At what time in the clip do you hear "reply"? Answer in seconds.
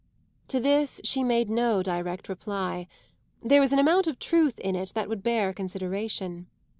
2.27-2.87